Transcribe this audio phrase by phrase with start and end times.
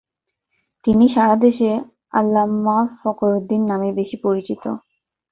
[0.85, 1.69] তিনি সারা দেশে
[2.13, 4.63] আল্লামা ফখরুদ্দীন নামেই বেশী পরিচিত।